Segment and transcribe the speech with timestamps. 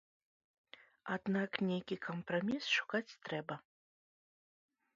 [1.15, 3.55] Аднак нейкі кампраміс шукаць трэба.